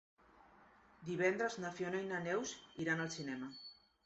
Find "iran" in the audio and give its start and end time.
2.87-3.05